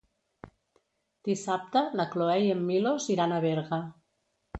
Dissabte 1.27 1.83
na 1.99 2.05
Cloè 2.15 2.37
i 2.45 2.49
en 2.53 2.63
Milos 2.71 3.07
iran 3.17 3.37
a 3.37 3.39
Berga. 3.45 3.81